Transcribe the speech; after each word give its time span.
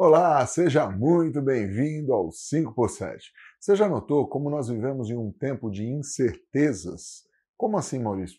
Olá, 0.00 0.46
seja 0.46 0.88
muito 0.88 1.42
bem-vindo 1.42 2.12
ao 2.12 2.30
5 2.30 2.72
por 2.72 2.88
7. 2.88 3.32
Você 3.58 3.74
já 3.74 3.88
notou 3.88 4.28
como 4.28 4.48
nós 4.48 4.68
vivemos 4.68 5.10
em 5.10 5.16
um 5.16 5.32
tempo 5.32 5.68
de 5.68 5.84
incertezas? 5.84 7.24
Como 7.56 7.76
assim, 7.76 7.98
Maurício? 7.98 8.38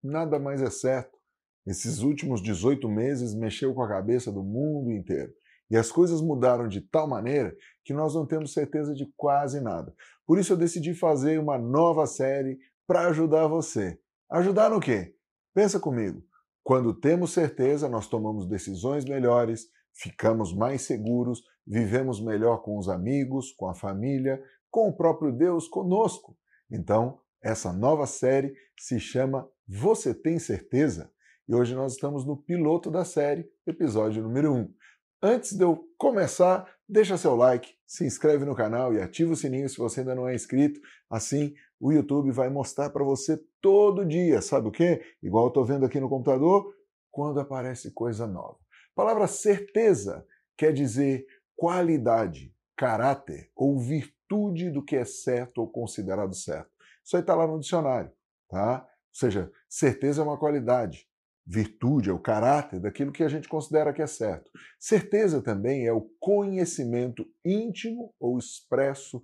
Nada 0.00 0.38
mais 0.38 0.62
é 0.62 0.70
certo. 0.70 1.18
Esses 1.66 1.98
últimos 1.98 2.40
18 2.40 2.88
meses 2.88 3.34
mexeu 3.34 3.74
com 3.74 3.82
a 3.82 3.88
cabeça 3.88 4.30
do 4.30 4.44
mundo 4.44 4.92
inteiro. 4.92 5.32
E 5.68 5.76
as 5.76 5.90
coisas 5.90 6.20
mudaram 6.20 6.68
de 6.68 6.80
tal 6.80 7.08
maneira 7.08 7.56
que 7.84 7.92
nós 7.92 8.14
não 8.14 8.24
temos 8.24 8.52
certeza 8.52 8.94
de 8.94 9.12
quase 9.16 9.60
nada. 9.60 9.92
Por 10.24 10.38
isso 10.38 10.52
eu 10.52 10.56
decidi 10.56 10.94
fazer 10.94 11.40
uma 11.40 11.58
nova 11.58 12.06
série 12.06 12.56
para 12.86 13.08
ajudar 13.08 13.48
você. 13.48 13.98
Ajudar 14.30 14.70
no 14.70 14.78
quê? 14.78 15.12
Pensa 15.52 15.80
comigo. 15.80 16.22
Quando 16.62 16.94
temos 16.94 17.32
certeza, 17.32 17.88
nós 17.88 18.06
tomamos 18.06 18.46
decisões 18.46 19.04
melhores, 19.04 19.66
ficamos 19.94 20.54
mais 20.54 20.82
seguros, 20.82 21.42
vivemos 21.66 22.20
melhor 22.20 22.62
com 22.62 22.78
os 22.78 22.88
amigos, 22.88 23.52
com 23.52 23.68
a 23.68 23.74
família, 23.74 24.42
com 24.70 24.88
o 24.88 24.96
próprio 24.96 25.32
Deus 25.32 25.68
conosco. 25.68 26.36
Então, 26.70 27.20
essa 27.42 27.72
nova 27.72 28.06
série 28.06 28.54
se 28.78 29.00
chama 29.00 29.48
Você 29.66 30.14
Tem 30.14 30.38
Certeza? 30.38 31.10
E 31.48 31.54
hoje 31.54 31.74
nós 31.74 31.94
estamos 31.94 32.24
no 32.24 32.36
piloto 32.36 32.90
da 32.90 33.04
série, 33.04 33.48
episódio 33.66 34.22
número 34.22 34.52
1. 34.54 34.74
Antes 35.22 35.52
de 35.52 35.64
eu 35.64 35.84
começar, 35.98 36.66
deixa 36.88 37.16
seu 37.18 37.34
like, 37.34 37.74
se 37.86 38.06
inscreve 38.06 38.44
no 38.44 38.54
canal 38.54 38.94
e 38.94 39.00
ativa 39.02 39.32
o 39.32 39.36
sininho 39.36 39.68
se 39.68 39.76
você 39.76 40.00
ainda 40.00 40.14
não 40.14 40.28
é 40.28 40.34
inscrito. 40.34 40.80
Assim, 41.10 41.54
o 41.80 41.92
YouTube 41.92 42.30
vai 42.30 42.48
mostrar 42.48 42.90
para 42.90 43.04
você 43.04 43.38
todo 43.60 44.06
dia, 44.06 44.40
sabe 44.40 44.68
o 44.68 44.70
quê? 44.70 45.02
Igual 45.22 45.44
eu 45.44 45.48
estou 45.48 45.64
vendo 45.64 45.84
aqui 45.84 45.98
no 45.98 46.08
computador, 46.08 46.72
quando 47.10 47.40
aparece 47.40 47.92
coisa 47.92 48.26
nova. 48.26 48.56
A 49.00 49.02
palavra 49.02 49.26
certeza 49.26 50.26
quer 50.58 50.74
dizer 50.74 51.26
qualidade, 51.56 52.54
caráter 52.76 53.50
ou 53.56 53.78
virtude 53.78 54.70
do 54.70 54.84
que 54.84 54.94
é 54.94 55.06
certo 55.06 55.62
ou 55.62 55.66
considerado 55.66 56.34
certo. 56.34 56.70
Isso 57.02 57.16
aí 57.16 57.22
está 57.22 57.34
lá 57.34 57.46
no 57.46 57.58
dicionário, 57.58 58.12
tá? 58.46 58.82
Ou 58.82 59.14
seja, 59.14 59.50
certeza 59.70 60.20
é 60.20 60.24
uma 60.24 60.38
qualidade, 60.38 61.08
virtude 61.46 62.10
é 62.10 62.12
o 62.12 62.18
caráter 62.18 62.78
daquilo 62.78 63.10
que 63.10 63.24
a 63.24 63.28
gente 63.30 63.48
considera 63.48 63.90
que 63.90 64.02
é 64.02 64.06
certo. 64.06 64.50
Certeza 64.78 65.40
também 65.40 65.86
é 65.86 65.92
o 65.94 66.10
conhecimento 66.20 67.26
íntimo 67.42 68.14
ou 68.20 68.38
expresso 68.38 69.22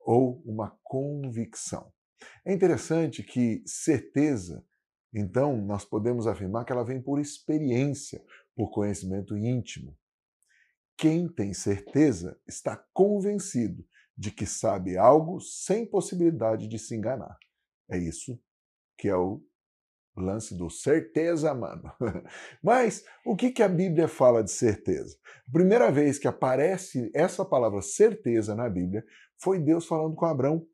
ou 0.00 0.42
uma 0.46 0.74
convicção. 0.82 1.92
É 2.46 2.52
interessante 2.54 3.22
que 3.22 3.62
certeza, 3.66 4.64
então, 5.14 5.56
nós 5.56 5.84
podemos 5.84 6.26
afirmar 6.26 6.64
que 6.64 6.72
ela 6.72 6.84
vem 6.84 7.00
por 7.00 7.18
experiência, 7.18 8.22
por 8.58 8.72
conhecimento 8.72 9.36
íntimo. 9.36 9.96
Quem 10.96 11.32
tem 11.32 11.54
certeza 11.54 12.36
está 12.44 12.76
convencido 12.92 13.86
de 14.16 14.32
que 14.32 14.44
sabe 14.46 14.98
algo 14.98 15.40
sem 15.40 15.86
possibilidade 15.86 16.66
de 16.66 16.76
se 16.76 16.96
enganar. 16.96 17.38
É 17.88 17.96
isso 17.96 18.36
que 18.98 19.06
é 19.06 19.14
o 19.14 19.40
lance 20.16 20.58
do 20.58 20.68
certeza, 20.68 21.54
mano. 21.54 21.84
Mas 22.60 23.04
o 23.24 23.36
que, 23.36 23.52
que 23.52 23.62
a 23.62 23.68
Bíblia 23.68 24.08
fala 24.08 24.42
de 24.42 24.50
certeza? 24.50 25.16
A 25.46 25.52
primeira 25.52 25.92
vez 25.92 26.18
que 26.18 26.26
aparece 26.26 27.12
essa 27.14 27.44
palavra 27.44 27.80
certeza 27.80 28.56
na 28.56 28.68
Bíblia 28.68 29.04
foi 29.40 29.60
Deus 29.60 29.86
falando 29.86 30.16
com 30.16 30.26
Abraão 30.26 30.66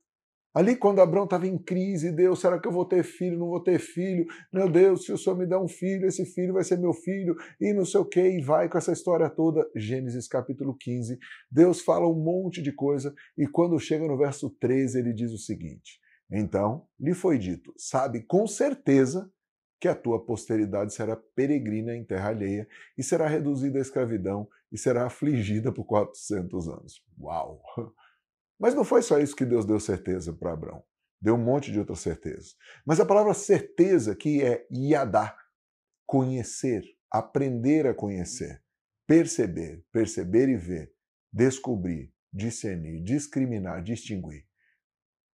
Ali, 0.55 0.77
quando 0.77 1.01
Abraão 1.01 1.25
estava 1.25 1.49
em 1.49 1.59
crise, 1.59 2.13
Deus, 2.13 2.41
será 2.41 2.61
que 2.61 2.69
eu 2.69 2.71
vou 2.71 2.85
ter 2.85 3.03
filho? 3.03 3.37
Não 3.37 3.49
vou 3.49 3.61
ter 3.61 3.81
filho? 3.81 4.25
Meu 4.53 4.71
Deus, 4.71 5.05
se 5.05 5.13
o 5.13 5.19
Senhor 5.19 5.37
me 5.37 5.47
der 5.47 5.59
um 5.59 5.67
filho, 5.67 6.07
esse 6.07 6.25
filho 6.25 6.53
vai 6.53 6.63
ser 6.63 6.79
meu 6.79 6.93
filho, 6.93 7.35
e 7.61 7.73
não 7.73 7.85
sei 7.85 8.01
o 8.01 8.05
que, 8.05 8.21
e 8.21 8.41
vai 8.41 8.69
com 8.69 8.79
essa 8.79 8.93
história 8.93 9.29
toda. 9.29 9.69
Gênesis 9.75 10.29
capítulo 10.29 10.77
15. 10.79 11.19
Deus 11.51 11.81
fala 11.81 12.09
um 12.09 12.15
monte 12.15 12.63
de 12.63 12.71
coisa, 12.71 13.13
e 13.37 13.49
quando 13.49 13.81
chega 13.81 14.07
no 14.07 14.17
verso 14.17 14.49
13, 14.61 15.01
ele 15.01 15.13
diz 15.13 15.33
o 15.33 15.39
seguinte: 15.39 15.99
Então 16.31 16.87
lhe 17.01 17.15
foi 17.15 17.37
dito, 17.37 17.75
sabe 17.77 18.23
com 18.23 18.47
certeza 18.47 19.29
que 19.81 19.89
a 19.89 19.95
tua 19.95 20.25
posteridade 20.25 20.95
será 20.95 21.17
peregrina 21.35 21.97
em 21.97 22.05
terra 22.05 22.29
alheia, 22.29 22.69
e 22.97 23.03
será 23.03 23.27
reduzida 23.27 23.81
à 23.81 23.83
escravidão, 23.83 24.47
e 24.71 24.79
será 24.79 25.07
afligida 25.07 25.73
por 25.73 25.85
400 25.85 26.69
anos. 26.69 27.05
Uau! 27.21 27.61
Mas 28.59 28.75
não 28.75 28.85
foi 28.85 29.03
só 29.03 29.19
isso 29.19 29.37
que 29.37 29.45
Deus 29.45 29.65
deu 29.65 29.81
certeza 29.81 30.33
para 30.33 30.53
Abraão. 30.53 30.83
Deu 31.21 31.35
um 31.35 31.43
monte 31.43 31.73
de 31.73 31.79
outras 31.79 32.01
certezas. 32.01 32.55
Mas 32.87 33.01
a 33.01 33.07
palavra 33.07 33.35
certeza 33.35 34.15
que 34.15 34.43
é 34.43 34.67
yadá, 34.71 35.37
conhecer, 36.07 36.85
aprender 37.11 37.87
a 37.87 37.95
conhecer, 37.95 38.63
perceber, 39.07 39.85
perceber 39.93 40.49
e 40.49 40.57
ver, 40.57 40.93
descobrir, 41.33 42.13
discernir, 42.33 43.03
discriminar, 43.03 43.83
distinguir. 43.83 44.47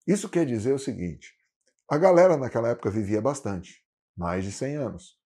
Isso 0.06 0.28
quer 0.28 0.46
dizer 0.46 0.72
o 0.72 0.78
seguinte: 0.78 1.34
a 1.90 1.98
galera 1.98 2.36
naquela 2.36 2.68
época 2.68 2.90
vivia 2.90 3.20
bastante, 3.20 3.84
mais 4.16 4.44
de 4.44 4.52
100 4.52 4.76
anos. 4.76 5.18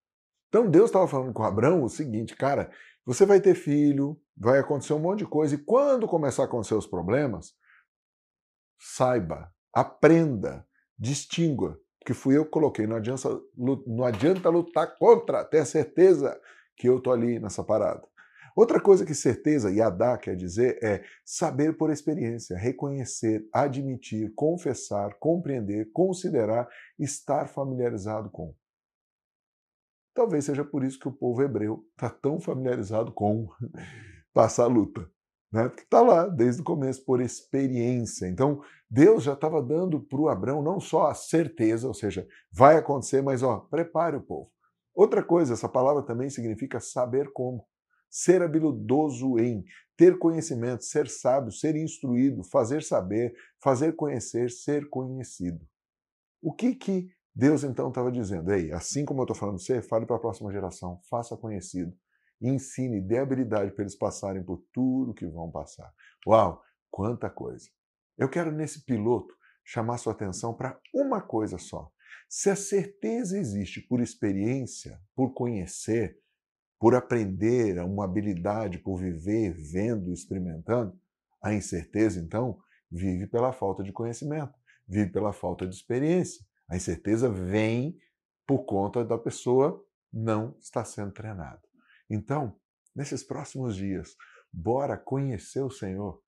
Então 0.48 0.70
Deus 0.70 0.86
estava 0.86 1.08
falando 1.08 1.32
com 1.32 1.42
Abraão 1.42 1.82
o 1.82 1.88
seguinte, 1.88 2.36
cara, 2.36 2.70
você 3.04 3.26
vai 3.26 3.40
ter 3.40 3.54
filho, 3.54 4.20
vai 4.36 4.58
acontecer 4.58 4.92
um 4.92 5.00
monte 5.00 5.18
de 5.20 5.26
coisa, 5.26 5.54
e 5.54 5.58
quando 5.58 6.06
começar 6.06 6.42
a 6.42 6.46
acontecer 6.46 6.74
os 6.74 6.86
problemas, 6.86 7.52
saiba, 8.78 9.52
aprenda, 9.72 10.66
distingua, 10.98 11.78
que 12.04 12.12
fui 12.12 12.36
eu 12.36 12.44
que 12.44 12.50
coloquei. 12.50 12.86
Não 12.86 12.96
adianta, 12.96 13.28
não 13.56 14.04
adianta 14.04 14.48
lutar 14.48 14.96
contra, 14.96 15.44
ter 15.44 15.64
certeza 15.66 16.38
que 16.76 16.88
eu 16.88 16.98
estou 16.98 17.12
ali 17.12 17.38
nessa 17.38 17.64
parada. 17.64 18.06
Outra 18.56 18.80
coisa 18.80 19.04
que 19.04 19.14
certeza, 19.14 19.70
Yadá 19.70 20.16
quer 20.16 20.36
dizer, 20.36 20.78
é 20.82 21.02
saber 21.24 21.76
por 21.76 21.90
experiência, 21.90 22.56
reconhecer, 22.56 23.44
admitir, 23.52 24.32
confessar, 24.36 25.14
compreender, 25.18 25.90
considerar, 25.92 26.68
estar 26.96 27.48
familiarizado 27.48 28.30
com. 28.30 28.54
Talvez 30.14 30.44
seja 30.44 30.64
por 30.64 30.84
isso 30.84 31.00
que 31.00 31.08
o 31.08 31.12
povo 31.12 31.42
hebreu 31.42 31.84
está 31.90 32.08
tão 32.08 32.38
familiarizado 32.38 33.12
com 33.12 33.48
passar 34.32 34.66
luta 34.66 35.10
né? 35.54 35.68
Porque 35.68 35.84
está 35.84 36.02
lá 36.02 36.26
desde 36.26 36.62
o 36.62 36.64
começo, 36.64 37.04
por 37.04 37.20
experiência. 37.20 38.26
Então, 38.26 38.60
Deus 38.90 39.22
já 39.22 39.34
estava 39.34 39.62
dando 39.62 40.00
para 40.00 40.20
o 40.20 40.28
Abraão 40.28 40.60
não 40.60 40.80
só 40.80 41.06
a 41.06 41.14
certeza, 41.14 41.86
ou 41.86 41.94
seja, 41.94 42.26
vai 42.50 42.76
acontecer, 42.76 43.22
mas 43.22 43.40
ó, 43.40 43.58
prepare 43.58 44.16
o 44.16 44.20
povo. 44.20 44.50
Outra 44.92 45.22
coisa, 45.22 45.54
essa 45.54 45.68
palavra 45.68 46.02
também 46.02 46.28
significa 46.28 46.80
saber 46.80 47.32
como. 47.32 47.64
Ser 48.10 48.42
habilidoso 48.42 49.38
em, 49.38 49.64
ter 49.96 50.18
conhecimento, 50.18 50.84
ser 50.84 51.08
sábio, 51.08 51.52
ser 51.52 51.76
instruído, 51.76 52.42
fazer 52.42 52.82
saber, 52.82 53.32
fazer 53.62 53.94
conhecer, 53.94 54.50
ser 54.50 54.88
conhecido. 54.88 55.64
O 56.42 56.52
que 56.52 56.74
que 56.74 57.10
Deus 57.32 57.62
então 57.62 57.88
estava 57.88 58.10
dizendo? 58.10 58.52
Ei, 58.52 58.72
assim 58.72 59.04
como 59.04 59.20
eu 59.20 59.24
estou 59.24 59.36
falando 59.36 59.60
você, 59.60 59.80
fale 59.80 60.04
para 60.04 60.16
a 60.16 60.20
próxima 60.20 60.52
geração, 60.52 61.00
faça 61.08 61.36
conhecido 61.36 61.92
ensine, 62.40 63.00
dê 63.00 63.18
habilidade 63.18 63.72
para 63.72 63.82
eles 63.82 63.96
passarem 63.96 64.42
por 64.42 64.62
tudo 64.72 65.14
que 65.14 65.26
vão 65.26 65.50
passar. 65.50 65.92
Uau, 66.26 66.62
quanta 66.90 67.30
coisa! 67.30 67.68
Eu 68.16 68.28
quero 68.28 68.52
nesse 68.52 68.84
piloto 68.84 69.34
chamar 69.64 69.98
sua 69.98 70.12
atenção 70.12 70.54
para 70.54 70.78
uma 70.94 71.20
coisa 71.20 71.58
só. 71.58 71.90
Se 72.28 72.50
a 72.50 72.56
certeza 72.56 73.38
existe 73.38 73.80
por 73.80 74.00
experiência, 74.00 75.00
por 75.14 75.32
conhecer, 75.32 76.18
por 76.78 76.94
aprender 76.94 77.78
uma 77.80 78.04
habilidade, 78.04 78.78
por 78.78 78.96
viver 78.98 79.54
vendo, 79.54 80.12
experimentando, 80.12 80.98
a 81.42 81.52
incerteza, 81.52 82.20
então, 82.20 82.58
vive 82.90 83.26
pela 83.26 83.52
falta 83.52 83.82
de 83.82 83.92
conhecimento, 83.92 84.52
vive 84.86 85.10
pela 85.10 85.32
falta 85.32 85.66
de 85.66 85.74
experiência. 85.74 86.44
A 86.68 86.76
incerteza 86.76 87.30
vem 87.30 87.98
por 88.46 88.64
conta 88.64 89.04
da 89.04 89.18
pessoa 89.18 89.84
não 90.12 90.56
estar 90.60 90.84
sendo 90.84 91.12
treinada. 91.12 91.60
Então, 92.08 92.58
nesses 92.94 93.22
próximos 93.22 93.76
dias, 93.76 94.16
bora 94.52 94.96
conhecer 94.96 95.62
o 95.62 95.70
Senhor, 95.70 96.22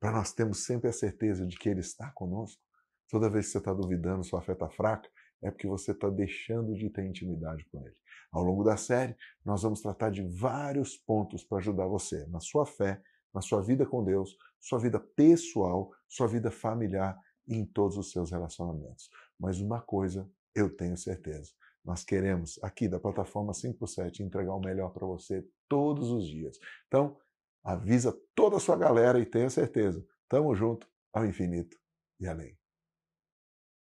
para 0.00 0.12
nós 0.12 0.32
termos 0.32 0.64
sempre 0.64 0.88
a 0.88 0.92
certeza 0.92 1.46
de 1.46 1.58
que 1.58 1.68
Ele 1.68 1.80
está 1.80 2.10
conosco. 2.12 2.62
Toda 3.08 3.30
vez 3.30 3.46
que 3.46 3.52
você 3.52 3.58
está 3.58 3.72
duvidando, 3.72 4.24
sua 4.24 4.42
fé 4.42 4.52
está 4.52 4.68
fraca, 4.68 5.08
é 5.42 5.50
porque 5.50 5.66
você 5.66 5.92
está 5.92 6.08
deixando 6.08 6.74
de 6.74 6.90
ter 6.90 7.04
intimidade 7.04 7.64
com 7.70 7.80
Ele. 7.84 7.96
Ao 8.32 8.42
longo 8.42 8.64
da 8.64 8.76
série, 8.76 9.16
nós 9.44 9.62
vamos 9.62 9.80
tratar 9.80 10.10
de 10.10 10.22
vários 10.22 10.96
pontos 10.96 11.44
para 11.44 11.58
ajudar 11.58 11.86
você 11.86 12.26
na 12.26 12.40
sua 12.40 12.66
fé, 12.66 13.00
na 13.32 13.40
sua 13.40 13.62
vida 13.62 13.86
com 13.86 14.02
Deus, 14.02 14.36
sua 14.58 14.78
vida 14.78 14.98
pessoal, 14.98 15.92
sua 16.08 16.26
vida 16.26 16.50
familiar 16.50 17.18
e 17.46 17.56
em 17.56 17.64
todos 17.64 17.96
os 17.96 18.10
seus 18.10 18.30
relacionamentos. 18.30 19.08
Mas 19.38 19.60
uma 19.60 19.80
coisa 19.80 20.28
eu 20.54 20.74
tenho 20.74 20.96
certeza: 20.96 21.52
nós 21.86 22.04
queremos, 22.04 22.58
aqui 22.62 22.88
da 22.88 22.98
plataforma 22.98 23.54
5 23.54 23.78
por 23.78 23.86
7, 23.86 24.22
entregar 24.24 24.54
o 24.54 24.60
melhor 24.60 24.90
para 24.90 25.06
você 25.06 25.46
todos 25.68 26.10
os 26.10 26.26
dias. 26.26 26.58
Então, 26.88 27.16
avisa 27.62 28.12
toda 28.34 28.56
a 28.56 28.60
sua 28.60 28.76
galera 28.76 29.20
e 29.20 29.24
tenha 29.24 29.48
certeza. 29.48 30.04
Tamo 30.28 30.52
junto 30.54 30.88
ao 31.12 31.24
infinito 31.24 31.78
e 32.18 32.26
além. 32.26 32.58